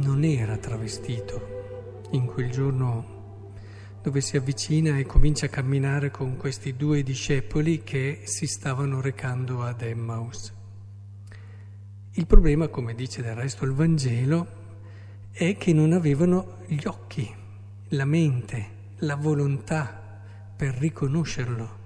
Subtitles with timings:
[0.00, 3.52] Non era travestito in quel giorno
[4.00, 9.62] dove si avvicina e comincia a camminare con questi due discepoli che si stavano recando
[9.62, 10.54] ad Emmaus.
[12.12, 14.46] Il problema, come dice del resto il Vangelo,
[15.32, 17.30] è che non avevano gli occhi,
[17.88, 18.68] la mente,
[19.00, 20.22] la volontà
[20.56, 21.78] per riconoscerlo.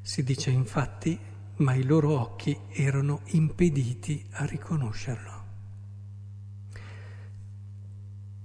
[0.00, 1.18] Si dice infatti,
[1.56, 5.29] ma i loro occhi erano impediti a riconoscerlo.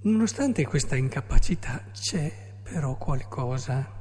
[0.05, 3.91] Nonostante questa incapacità c'è però qualcosa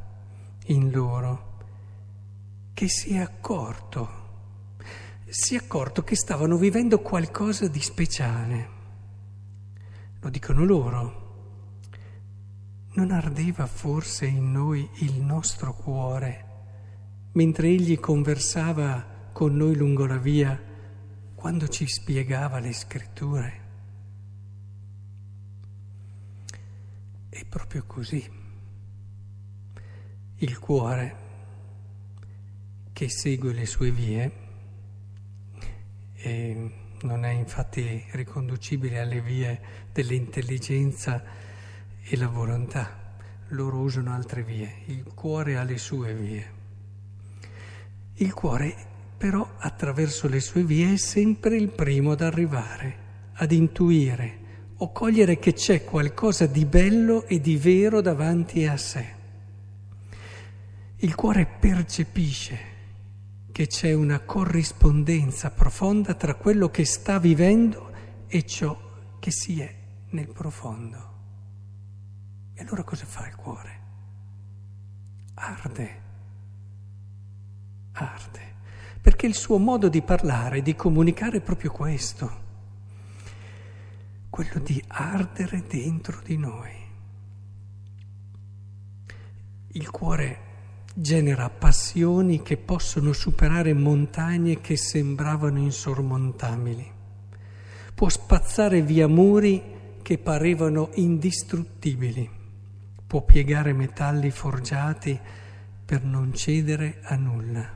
[0.66, 1.56] in loro
[2.74, 4.08] che si è accorto,
[5.26, 8.68] si è accorto che stavano vivendo qualcosa di speciale.
[10.20, 11.22] Lo dicono loro.
[12.96, 16.44] Non ardeva forse in noi il nostro cuore
[17.32, 20.60] mentre egli conversava con noi lungo la via
[21.34, 23.63] quando ci spiegava le scritture?
[27.34, 28.24] È proprio così.
[30.36, 31.16] Il cuore
[32.92, 34.32] che segue le sue vie
[36.14, 41.24] e non è infatti riconducibile alle vie dell'intelligenza
[42.00, 43.16] e la volontà.
[43.48, 46.52] Loro usano altre vie, il cuore ha le sue vie.
[48.14, 48.76] Il cuore
[49.18, 52.98] però attraverso le sue vie è sempre il primo ad arrivare,
[53.32, 54.42] ad intuire,
[54.78, 59.22] o cogliere che c'è qualcosa di bello e di vero davanti a sé.
[60.96, 62.72] Il cuore percepisce
[63.52, 67.92] che c'è una corrispondenza profonda tra quello che sta vivendo
[68.26, 68.76] e ciò
[69.20, 69.74] che si è
[70.10, 71.12] nel profondo.
[72.54, 73.82] E allora cosa fa il cuore?
[75.34, 76.00] Arde,
[77.92, 78.54] arde,
[79.00, 82.43] perché il suo modo di parlare, di comunicare è proprio questo
[84.34, 86.72] quello di ardere dentro di noi.
[89.68, 90.38] Il cuore
[90.92, 96.92] genera passioni che possono superare montagne che sembravano insormontabili,
[97.94, 99.62] può spazzare via muri
[100.02, 102.28] che parevano indistruttibili,
[103.06, 105.16] può piegare metalli forgiati
[105.84, 107.72] per non cedere a nulla.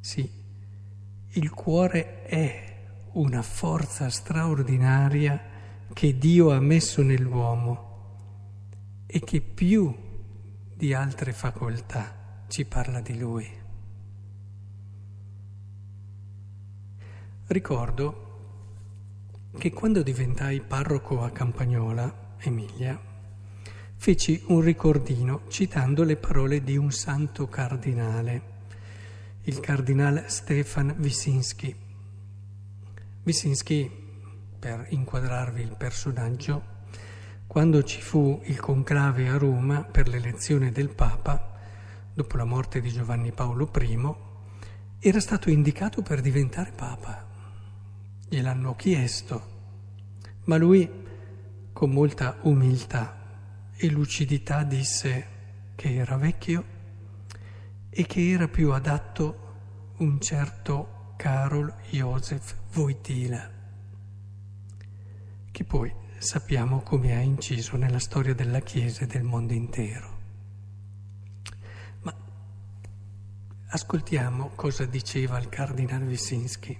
[0.00, 0.30] Sì,
[1.32, 2.67] il cuore è
[3.18, 5.40] una forza straordinaria
[5.92, 7.86] che Dio ha messo nell'uomo
[9.06, 9.92] e che più
[10.72, 13.48] di altre facoltà ci parla di Lui.
[17.48, 18.26] Ricordo
[19.58, 23.00] che quando diventai parroco a Campagnola, Emilia,
[23.96, 28.42] feci un ricordino citando le parole di un santo cardinale,
[29.42, 31.86] il cardinale Stefan Wyszynski
[33.28, 33.90] Wyszynski,
[34.58, 36.76] per inquadrarvi il personaggio,
[37.46, 41.58] quando ci fu il conclave a Roma per l'elezione del Papa,
[42.14, 44.14] dopo la morte di Giovanni Paolo I,
[44.98, 47.26] era stato indicato per diventare Papa.
[48.30, 49.42] Gliel'hanno chiesto,
[50.44, 50.90] ma lui,
[51.74, 53.14] con molta umiltà
[53.76, 55.26] e lucidità, disse
[55.74, 56.64] che era vecchio
[57.90, 63.50] e che era più adatto un certo Karol Josef Wojtyla,
[65.50, 70.18] che poi sappiamo come ha inciso nella storia della Chiesa e del mondo intero.
[72.02, 72.14] Ma
[73.66, 76.78] ascoltiamo cosa diceva il cardinale Wyszynski.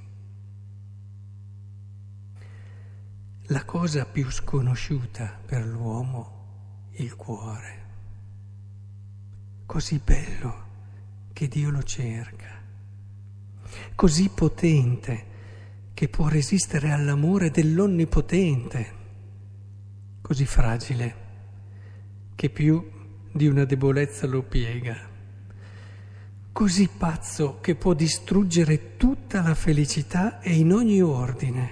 [3.47, 7.87] La cosa più sconosciuta per l'uomo, il cuore.
[9.67, 10.67] Così bello
[11.33, 12.58] che Dio lo cerca
[13.95, 15.27] così potente
[15.95, 18.93] che può resistere all'amore dell'Onnipotente,
[20.21, 21.27] così fragile
[22.35, 22.89] che più
[23.33, 24.97] di una debolezza lo piega,
[26.53, 31.71] così pazzo che può distruggere tutta la felicità e in ogni ordine,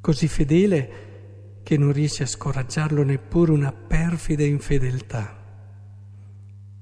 [0.00, 5.42] così fedele che non riesce a scoraggiarlo neppure una perfida infedeltà,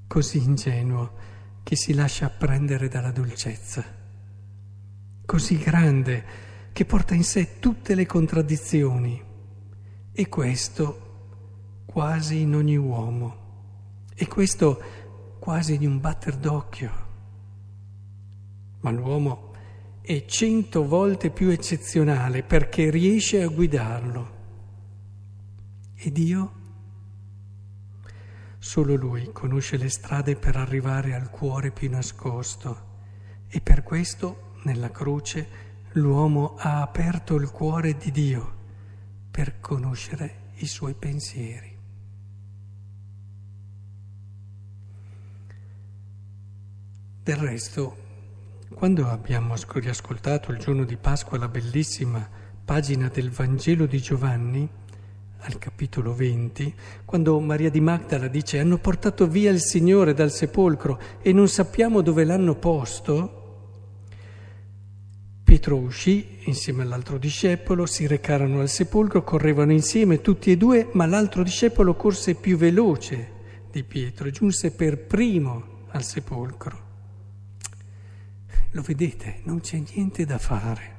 [0.06, 1.12] così ingenuo
[1.62, 3.84] che si lascia prendere dalla dolcezza,
[5.24, 6.24] così grande
[6.72, 9.22] che porta in sé tutte le contraddizioni
[10.12, 11.10] e questo
[11.86, 13.40] quasi in ogni uomo
[14.14, 14.80] e questo
[15.38, 17.10] quasi in un batter d'occhio.
[18.80, 19.54] Ma l'uomo
[20.00, 24.30] è cento volte più eccezionale perché riesce a guidarlo.
[25.94, 26.60] E Dio?
[28.62, 32.90] Solo lui conosce le strade per arrivare al cuore più nascosto
[33.48, 35.48] e per questo nella croce
[35.94, 38.54] l'uomo ha aperto il cuore di Dio
[39.32, 41.76] per conoscere i suoi pensieri.
[47.24, 47.96] Del resto,
[48.72, 52.30] quando abbiamo riascoltato il giorno di Pasqua la bellissima
[52.64, 54.70] pagina del Vangelo di Giovanni,
[55.44, 56.74] al capitolo 20,
[57.04, 62.00] quando Maria di Magdala dice hanno portato via il Signore dal sepolcro e non sappiamo
[62.00, 63.40] dove l'hanno posto,
[65.42, 71.04] Pietro uscì insieme all'altro discepolo, si recarono al sepolcro, correvano insieme tutti e due, ma
[71.06, 73.40] l'altro discepolo corse più veloce
[73.70, 76.90] di Pietro e giunse per primo al sepolcro.
[78.70, 80.96] Lo vedete, non c'è niente da fare.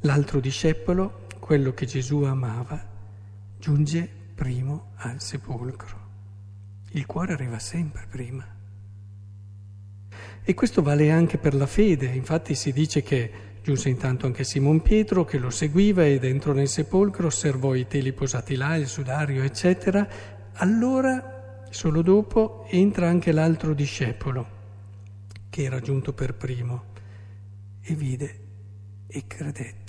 [0.00, 2.95] L'altro discepolo, quello che Gesù amava,
[3.58, 6.04] giunge primo al sepolcro.
[6.90, 8.46] Il cuore arriva sempre prima.
[10.42, 13.30] E questo vale anche per la fede, infatti si dice che
[13.62, 18.12] giunse intanto anche Simon Pietro che lo seguiva e dentro nel sepolcro osservò i teli
[18.12, 20.08] posati là, il sudario, eccetera.
[20.54, 24.46] Allora, solo dopo, entra anche l'altro discepolo,
[25.50, 26.84] che era giunto per primo,
[27.82, 28.40] e vide
[29.08, 29.85] e credette.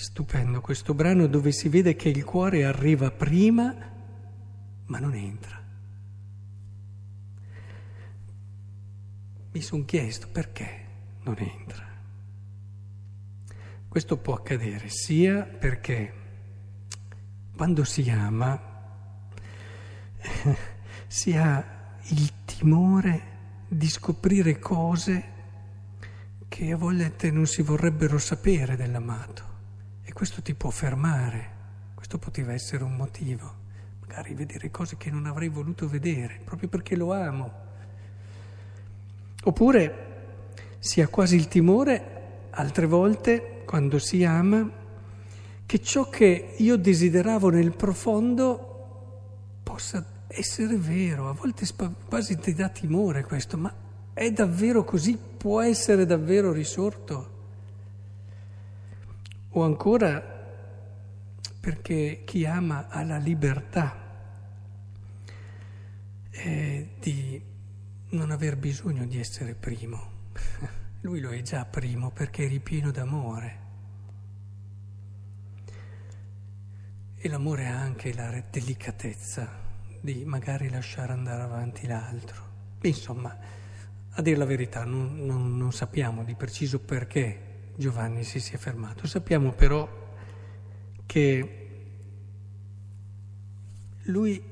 [0.00, 3.74] Stupendo questo brano dove si vede che il cuore arriva prima,
[4.86, 5.62] ma non entra.
[9.52, 10.86] Mi sono chiesto perché
[11.24, 11.86] non entra.
[13.88, 16.14] Questo può accadere sia perché
[17.54, 18.58] quando si ama
[21.08, 23.22] si ha il timore
[23.68, 25.24] di scoprire cose
[26.48, 29.50] che a volte non si vorrebbero sapere dell'amato.
[30.10, 31.50] E questo ti può fermare,
[31.94, 33.48] questo poteva essere un motivo,
[34.00, 37.52] magari vedere cose che non avrei voluto vedere, proprio perché lo amo.
[39.44, 39.94] Oppure
[40.80, 44.68] si ha quasi il timore, altre volte, quando si ama,
[45.64, 51.28] che ciò che io desideravo nel profondo possa essere vero.
[51.28, 51.64] A volte
[52.08, 53.72] quasi ti dà timore questo, ma
[54.12, 55.16] è davvero così?
[55.16, 57.38] Può essere davvero risorto?
[59.50, 60.38] O ancora
[61.60, 64.00] perché chi ama ha la libertà
[66.30, 67.42] eh, di
[68.10, 70.18] non aver bisogno di essere primo.
[71.02, 73.58] Lui lo è già primo perché è ripieno d'amore.
[77.16, 79.48] E l'amore ha anche la delicatezza
[80.00, 82.48] di magari lasciare andare avanti l'altro.
[82.82, 83.36] Insomma,
[84.10, 87.49] a dire la verità, non, non, non sappiamo di preciso perché
[87.80, 89.06] Giovanni si sia fermato.
[89.06, 89.88] Sappiamo però
[91.06, 91.56] che
[94.02, 94.42] lui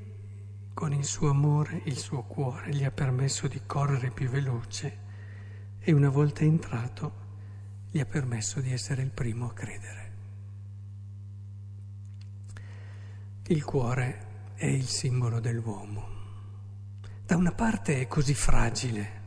[0.72, 4.98] con il suo amore, il suo cuore gli ha permesso di correre più veloce
[5.78, 7.26] e una volta entrato
[7.90, 10.12] gli ha permesso di essere il primo a credere.
[13.48, 16.16] Il cuore è il simbolo dell'uomo.
[17.26, 19.20] Da una parte è così fragile,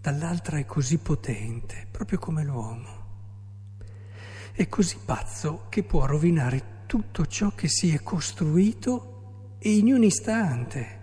[0.00, 3.00] dall'altra è così potente, proprio come l'uomo
[4.52, 10.02] è così pazzo che può rovinare tutto ciò che si è costruito e in un
[10.02, 11.00] istante,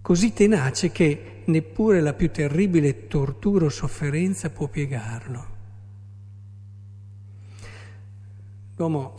[0.00, 5.54] così tenace che neppure la più terribile tortura o sofferenza può piegarlo.
[8.76, 9.14] L'uomo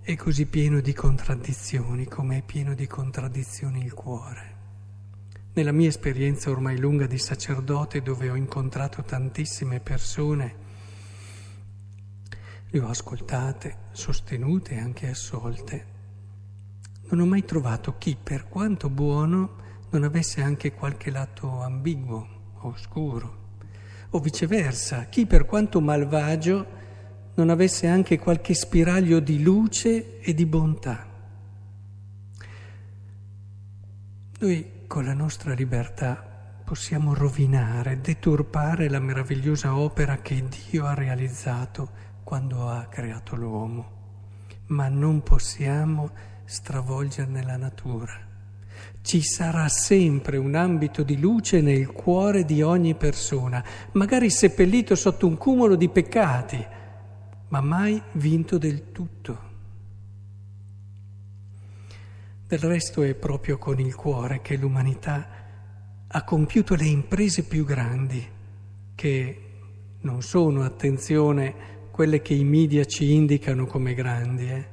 [0.00, 4.50] è così pieno di contraddizioni come è pieno di contraddizioni il cuore.
[5.54, 10.54] Nella mia esperienza ormai lunga di sacerdote dove ho incontrato tantissime persone,
[12.74, 15.86] le ho ascoltate, sostenute e anche assolte.
[17.10, 19.56] Non ho mai trovato chi, per quanto buono,
[19.90, 23.50] non avesse anche qualche lato ambiguo, oscuro,
[24.08, 26.66] o viceversa, chi per quanto malvagio
[27.34, 31.06] non avesse anche qualche spiraglio di luce e di bontà.
[34.38, 42.11] Noi con la nostra libertà possiamo rovinare, deturpare la meravigliosa opera che Dio ha realizzato
[42.24, 43.90] quando ha creato l'uomo,
[44.66, 46.10] ma non possiamo
[46.44, 48.30] stravolgerne la natura.
[49.00, 55.26] Ci sarà sempre un ambito di luce nel cuore di ogni persona, magari seppellito sotto
[55.26, 56.64] un cumulo di peccati,
[57.48, 59.50] ma mai vinto del tutto.
[62.46, 65.26] Del resto è proprio con il cuore che l'umanità
[66.06, 68.24] ha compiuto le imprese più grandi,
[68.94, 69.42] che
[70.00, 74.66] non sono, attenzione, quelle che i media ci indicano come grandi, eh?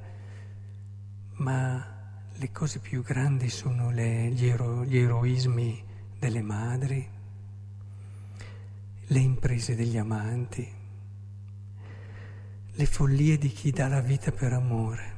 [1.33, 1.85] ma
[2.33, 5.83] le cose più grandi sono le, gli, ero, gli eroismi
[6.17, 7.05] delle madri,
[9.05, 10.65] le imprese degli amanti,
[12.71, 15.17] le follie di chi dà la vita per amore.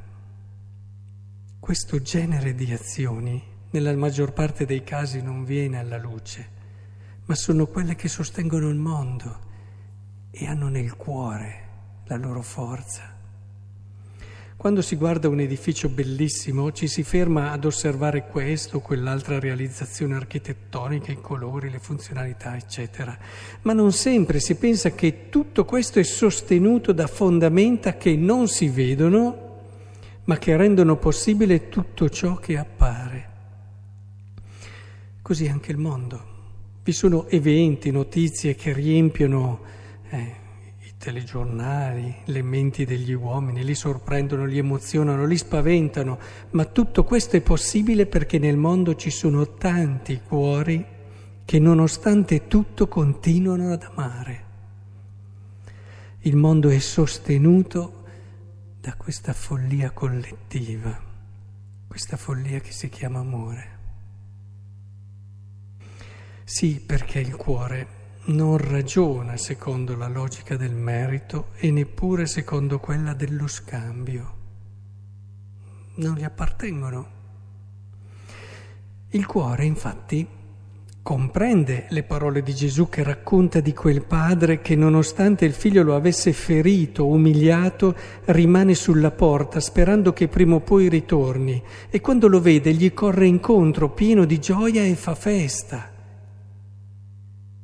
[1.60, 6.50] Questo genere di azioni nella maggior parte dei casi non viene alla luce,
[7.25, 9.39] ma sono quelle che sostengono il mondo
[10.31, 11.70] e hanno nel cuore
[12.05, 13.20] la loro forza.
[14.62, 20.13] Quando si guarda un edificio bellissimo ci si ferma ad osservare questo o quell'altra realizzazione
[20.13, 23.17] architettonica, i colori, le funzionalità, eccetera.
[23.63, 28.70] Ma non sempre si pensa che tutto questo è sostenuto da fondamenta che non si
[28.70, 29.50] vedono,
[30.25, 33.29] ma che rendono possibile tutto ciò che appare.
[35.24, 36.24] Così anche il mondo.
[36.84, 39.60] Vi sono eventi, notizie che riempiono
[40.12, 40.36] eh,
[41.01, 46.20] telegiornali, le menti degli uomini, li sorprendono, li emozionano, li spaventano,
[46.51, 50.86] ma tutto questo è possibile perché nel mondo ci sono tanti cuori
[51.43, 54.46] che nonostante tutto continuano ad amare.
[56.20, 58.03] Il mondo è sostenuto
[58.79, 60.96] da questa follia collettiva,
[61.88, 63.79] questa follia che si chiama amore.
[66.43, 73.13] Sì, perché il cuore non ragiona secondo la logica del merito e neppure secondo quella
[73.13, 74.39] dello scambio.
[75.95, 77.19] Non gli appartengono.
[79.09, 80.25] Il cuore, infatti,
[81.01, 85.95] comprende le parole di Gesù che racconta di quel padre che nonostante il figlio lo
[85.95, 92.39] avesse ferito, umiliato, rimane sulla porta sperando che prima o poi ritorni e quando lo
[92.39, 95.90] vede gli corre incontro pieno di gioia e fa festa.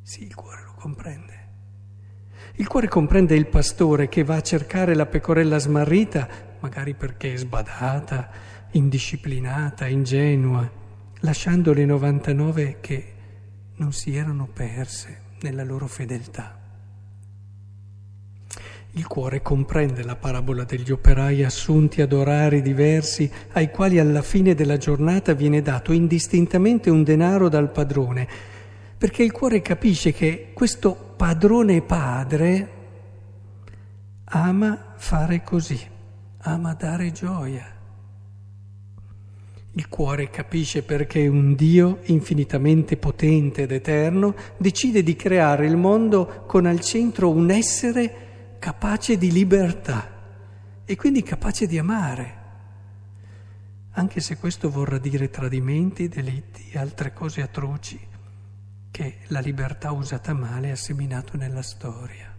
[0.07, 1.33] Sì, il cuore lo comprende.
[2.55, 6.29] Il cuore comprende il pastore che va a cercare la pecorella smarrita,
[6.61, 8.29] magari perché è sbadata,
[8.71, 10.71] indisciplinata, ingenua,
[11.19, 13.13] lasciando le 99 che
[13.75, 16.57] non si erano perse nella loro fedeltà.
[18.91, 24.55] Il cuore comprende la parabola degli operai assunti ad orari diversi, ai quali alla fine
[24.55, 28.55] della giornata viene dato indistintamente un denaro dal padrone
[28.98, 32.75] perché il cuore capisce che questo padrone padre
[34.25, 35.80] ama fare così,
[36.39, 37.75] ama dare gioia.
[39.74, 46.44] Il cuore capisce perché un Dio infinitamente potente ed eterno decide di creare il mondo
[46.48, 50.10] con al centro un essere capace di libertà
[50.84, 52.36] e quindi capace di amare,
[53.92, 58.16] anche se questo vorrà dire tradimenti, delitti e altre cose atroci
[58.98, 62.36] che la libertà usata male ha seminato nella storia.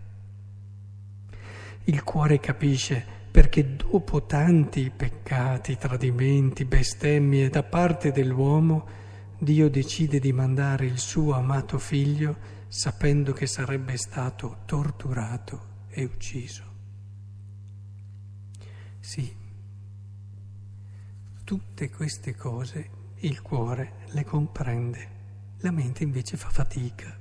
[1.84, 8.88] Il cuore capisce perché dopo tanti peccati, tradimenti, bestemmie da parte dell'uomo,
[9.38, 12.36] Dio decide di mandare il suo amato figlio
[12.66, 16.64] sapendo che sarebbe stato torturato e ucciso.
[18.98, 19.32] Sì,
[21.44, 25.17] tutte queste cose il cuore le comprende.
[25.62, 27.18] La mente invece fa fatica,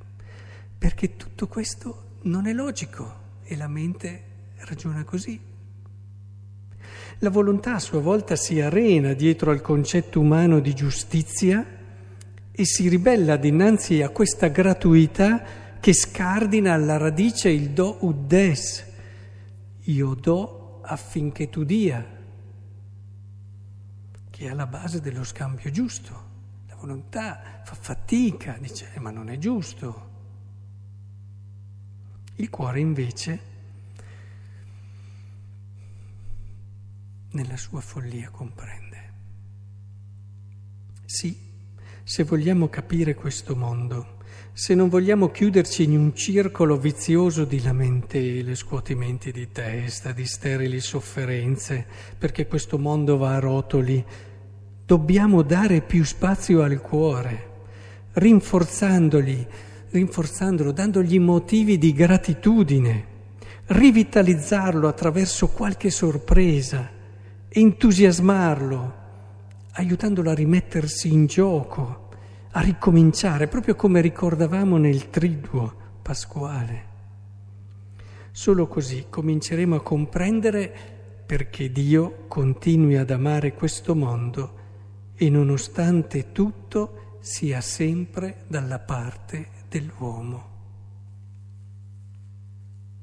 [0.77, 4.23] perché tutto questo non è logico e la mente
[4.57, 5.39] ragiona così.
[7.19, 11.65] La volontà a sua volta si arena dietro al concetto umano di giustizia
[12.51, 18.85] e si ribella dinanzi a questa gratuità che scardina alla radice il do ud des.
[19.85, 22.05] Io do affinché tu dia,
[24.29, 26.26] che è alla base dello scambio giusto
[26.79, 30.05] volontà fa fatica, dice, eh, ma non è giusto.
[32.35, 33.39] Il cuore invece,
[37.31, 39.13] nella sua follia, comprende.
[41.05, 41.35] Sì,
[42.03, 44.17] se vogliamo capire questo mondo,
[44.53, 50.79] se non vogliamo chiuderci in un circolo vizioso di lamentele, scuotimenti di testa, di sterili
[50.79, 51.85] sofferenze,
[52.17, 54.03] perché questo mondo va a rotoli,
[54.87, 57.49] Dobbiamo dare più spazio al cuore,
[58.13, 59.45] rinforzandoli,
[59.89, 63.05] rinforzandolo, dandogli motivi di gratitudine,
[63.65, 66.89] rivitalizzarlo attraverso qualche sorpresa,
[67.49, 68.93] entusiasmarlo,
[69.73, 72.07] aiutandolo a rimettersi in gioco,
[72.51, 76.85] a ricominciare, proprio come ricordavamo nel triduo pasquale.
[78.31, 80.73] Solo così cominceremo a comprendere
[81.25, 84.57] perché Dio continui ad amare questo mondo
[85.19, 90.55] e nonostante tutto sia sempre dalla parte dell'uomo.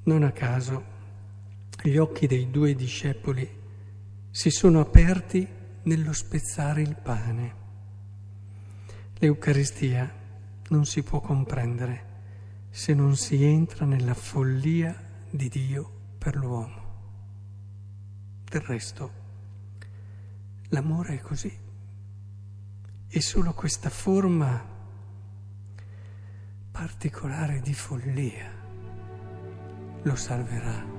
[0.05, 0.93] Non a caso
[1.83, 3.63] gli occhi dei due discepoli
[4.31, 5.47] si sono aperti
[5.83, 7.63] nello spezzare il pane.
[9.19, 10.13] L'Eucaristia
[10.69, 12.13] non si può comprendere
[12.71, 14.95] se non si entra nella follia
[15.31, 16.83] di Dio per l'uomo.
[18.45, 19.13] Del resto,
[20.69, 21.64] l'amore è così.
[23.17, 24.61] E solo questa forma
[26.73, 28.51] particolare di follia
[30.03, 30.94] lo salverà.